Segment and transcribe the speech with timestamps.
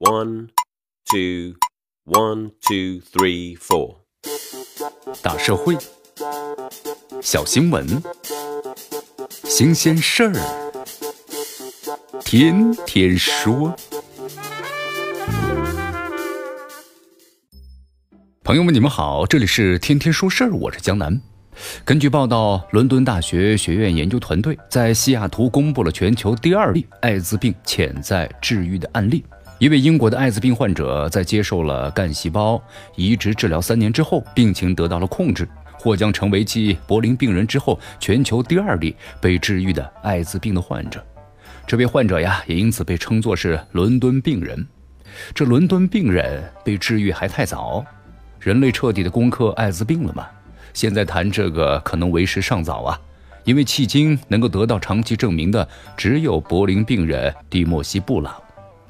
[0.00, 0.50] One,
[1.10, 1.56] two,
[2.04, 3.96] one, two, three, four.
[5.20, 5.76] 大社会，
[7.20, 8.00] 小新闻，
[9.42, 10.34] 新鲜事儿，
[12.20, 13.74] 天天说。
[18.44, 21.20] 朋友们，你们好，这里是天天说事儿，我是江南。
[21.84, 29.24] 根据报道，伦敦大学学院研究团队在西雅图公布了全球第二例艾滋病潜在治愈的案例。
[29.58, 32.62] 一位英国的艾滋病患者在接受了干细胞
[32.94, 41.04] 移植治疗三年之后，病情得到了控制，或将成为继柏林病人之后全球第二例被治愈的艾滋病的患者。
[41.66, 44.64] 这位患者呀，也因此被称作是“伦敦病人”。
[45.34, 47.84] 这伦敦病人被治愈还太早，
[48.38, 50.28] 人类彻底的攻克艾滋病了吗？
[50.72, 53.00] 现在谈这个可能为时尚早啊，
[53.42, 58.32] 因为迄今能够得到长期证明的只有柏林病人蒂莫西·布朗。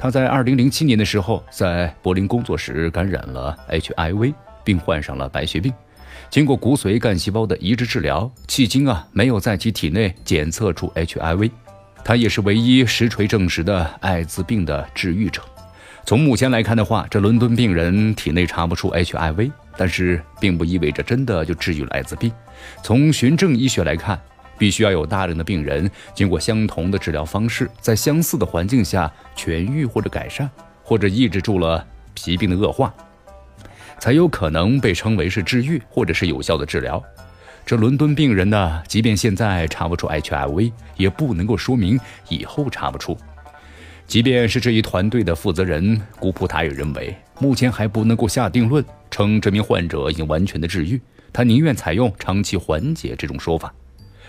[0.01, 5.75] 他在2007年的时候在柏林工作时感染了 HIV，并患上了白血病。
[6.31, 11.51] 经过骨髓干细胞的移植治疗，迄今啊没有在其体内检测出 HIV。
[12.05, 15.43] 他也是唯一实锤证实的艾滋病的治愈者。
[16.07, 22.33] 从目前来看的话，这伦敦病人体内查不出 HIV，但是并不意味着真的就治愈了艾滋病。
[22.85, 24.17] 从循证医学来看。
[24.59, 30.51] 必须要有大量的病人经过相同的治疗方式，在相似的环境下痊愈或者改善，
[30.83, 32.93] 或者抑制住了疾病的恶化，
[33.99, 37.03] 才有可能被称为是治愈或者是有效的治疗。
[37.65, 43.17] 这伦敦病人呢，即便现在查不出 HIV，也不能够说明以后查不出。
[44.07, 50.99] 即便是这一团队的负责人古普塔也认为，目前还不能够下定论称这名患者已经完全的治愈，
[51.31, 53.71] 他宁愿采用长期缓解这种说法。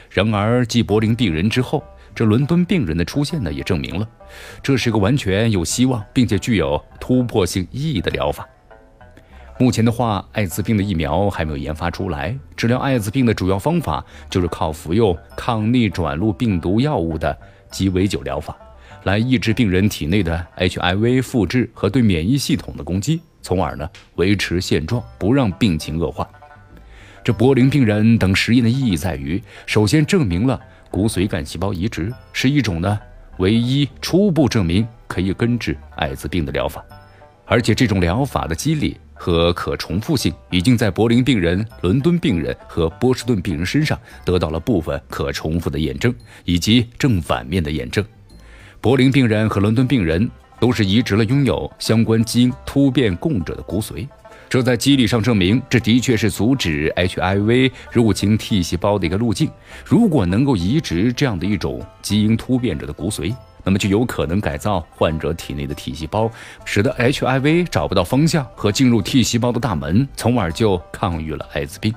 [0.09, 1.83] 然而，继柏林病人之后，
[2.15, 4.07] 这伦敦病人的出现呢，也证明了
[4.63, 8.47] 这是个完全有希望并且具有突破性意义的疗法。
[9.59, 17.37] 目前的话，艾滋病的疫苗还没有研发出来，治疗艾滋病的主要方法就是靠服用抗逆转录病毒药物的
[17.69, 18.57] 鸡尾酒疗法，
[19.03, 26.27] 来抑制病人体内的 HIV 复制和对免疫系统的攻击，从而呢维持现状，不让病情恶化。
[27.23, 30.59] 这柏林病人等实验的意义在于，首先证明了
[30.89, 32.99] 骨髓干细胞移植是一种呢
[33.37, 36.83] 唯一初步证明可以根治艾滋病的疗法，
[37.45, 46.13] 而且这种疗法的机理和可重复性已经在柏林病人、伦敦病人和波士顿病人身上得到了部分可重复的验证
[46.45, 48.03] 以及正反面的验证。
[48.81, 50.29] 柏林病人和伦敦病人
[50.59, 54.07] 都是移植了拥有相关基因突变供者的骨髓。
[54.49, 59.47] 这在机理上证明，这的确是阻止 HIV 入侵 T 细胞的一个路径。
[59.85, 63.31] 如果能够移植这样的一种基因突变者的骨髓，
[63.63, 66.31] 那么就有可能改造患者体内的 T 细胞，
[66.65, 71.93] 使得 HIV 找不到方向和进入 T 细胞的大门，从而就抗御了艾滋病。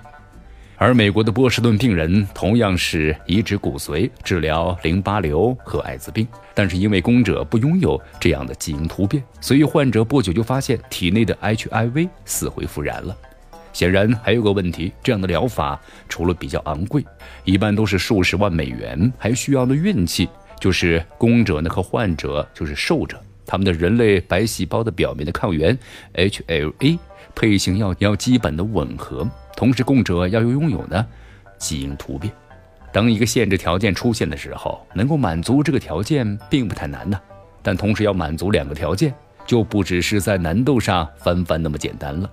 [0.82, 13.16] 而美国的波士顿病人同样是移植骨髓治疗淋巴瘤和艾滋病，但是因为供者不拥有这样的基因突变，所以患者不久就发现体内的 HIV 死灰复燃了。
[13.72, 17.04] 显然还有个问题，这样的疗法除了比较昂贵，
[17.44, 20.28] 一般都是数十万美元，还需要的运气
[20.58, 23.16] 就是供者呢和患者就是受者，
[23.46, 25.78] 他们的人类白细胞的表面的抗原
[26.14, 26.98] HLA
[27.36, 29.24] 配型要要基本的吻合。
[29.56, 31.06] 同时，供者要有拥有呢
[31.58, 32.32] 基因突变。
[32.92, 37.18] 当一个限制条件出现的时候，能够满足这个条件并不太难呢。
[37.62, 39.14] 但同时要满足两个条件，
[39.46, 42.30] 就不只是在难度上翻番那么简单了。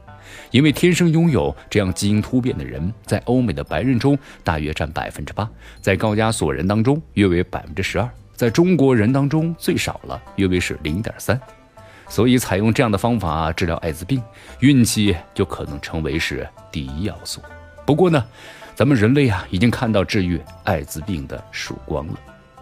[0.51, 5.49] 因为天生拥有这样基因突变的人，在欧美的白人中大约占百分之八，
[5.81, 11.39] 在高加索人当中约为百分之十二，在中国人当中最少了，约为是零点三。
[12.09, 14.21] 所以，采用这样的方法治疗艾滋病，
[14.59, 17.39] 运气就可能成为是第一要素。
[17.85, 18.25] 不过呢，
[18.75, 22.13] 咱们人类啊，已经看到治愈艾滋病的曙光了。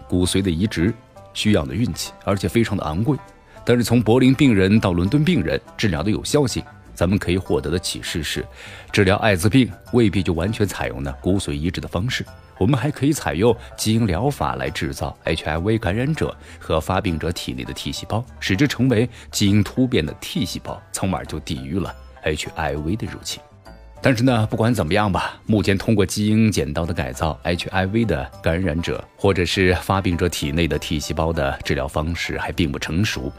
[0.06, 0.92] 骨髓的移植
[1.32, 3.16] 需要的运气，而且非常的昂贵。
[3.64, 6.62] 但是从柏林病人到伦敦病人治疗的有效性，
[6.94, 8.44] 咱们可以获得的启示是，
[8.92, 12.24] 治疗艾滋病未必就完全采用呢骨髓移植的方式。
[12.58, 21.94] 我们还可以采用基因疗法来制造 HIV 感染者和发病者体内的 T 细胞，使之成为基因突变的 T 细胞，从而就抵御了
[22.24, 23.40] HIV 的入侵。
[24.00, 33.32] 但是呢，不管怎么样吧，目前通过基因剪刀的改造 HIV 的感染者或者是发病者体内的 T 细胞的治疗方式还并不成熟，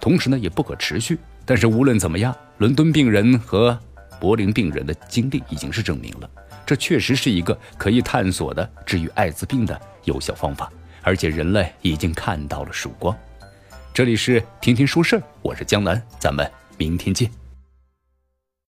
[0.00, 1.18] 同时呢也不可持续。
[1.44, 3.78] 但是无论怎么样，伦敦病人和
[4.18, 6.30] 柏林病人的经历已经是证明了。
[6.66, 10.68] 这确实是一个可以探索的治愈艾滋病的有效方法，
[11.00, 13.16] 而且人类已经看到了曙光。
[13.94, 17.45] 这里是天天说事儿，我是江南，咱们明天见。